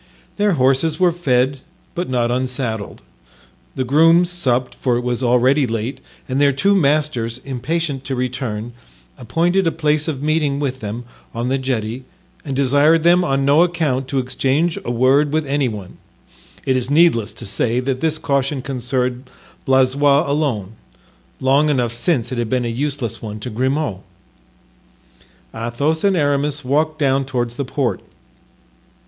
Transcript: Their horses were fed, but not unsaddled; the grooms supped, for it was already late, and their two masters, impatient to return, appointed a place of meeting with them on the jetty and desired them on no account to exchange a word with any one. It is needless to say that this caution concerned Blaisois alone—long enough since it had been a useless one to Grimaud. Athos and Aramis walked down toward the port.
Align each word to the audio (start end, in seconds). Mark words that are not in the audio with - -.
Their 0.37 0.53
horses 0.53 0.99
were 0.99 1.11
fed, 1.11 1.59
but 1.93 2.09
not 2.09 2.31
unsaddled; 2.31 3.03
the 3.75 3.83
grooms 3.83 4.31
supped, 4.31 4.73
for 4.73 4.97
it 4.97 5.01
was 5.03 5.21
already 5.21 5.67
late, 5.67 5.99
and 6.27 6.41
their 6.41 6.51
two 6.51 6.73
masters, 6.73 7.39
impatient 7.45 8.03
to 8.05 8.15
return, 8.15 8.73
appointed 9.15 9.67
a 9.67 9.71
place 9.71 10.07
of 10.07 10.23
meeting 10.23 10.59
with 10.59 10.79
them 10.79 11.05
on 11.35 11.49
the 11.49 11.59
jetty 11.59 12.03
and 12.43 12.55
desired 12.55 13.03
them 13.03 13.23
on 13.23 13.45
no 13.45 13.61
account 13.61 14.07
to 14.07 14.17
exchange 14.17 14.75
a 14.83 14.89
word 14.89 15.31
with 15.31 15.45
any 15.45 15.67
one. 15.67 15.97
It 16.65 16.75
is 16.75 16.89
needless 16.89 17.31
to 17.35 17.45
say 17.45 17.79
that 17.79 18.01
this 18.01 18.17
caution 18.17 18.63
concerned 18.63 19.29
Blaisois 19.67 20.23
alone—long 20.27 21.69
enough 21.69 21.93
since 21.93 22.31
it 22.31 22.39
had 22.39 22.49
been 22.49 22.65
a 22.65 22.69
useless 22.69 23.21
one 23.21 23.39
to 23.41 23.51
Grimaud. 23.51 23.99
Athos 25.53 26.03
and 26.03 26.17
Aramis 26.17 26.65
walked 26.65 26.97
down 26.97 27.23
toward 27.23 27.51
the 27.51 27.65
port. 27.65 28.01